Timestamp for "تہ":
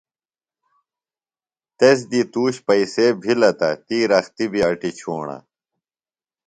3.59-3.69